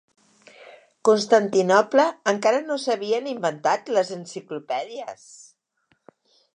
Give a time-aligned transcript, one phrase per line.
[1.09, 5.31] Constantinoble encara no s'havien inventat, les enciclopèdies!